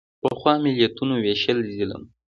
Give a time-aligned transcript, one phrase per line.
[0.21, 2.09] پخوا ملتونو وېشل ظلم و.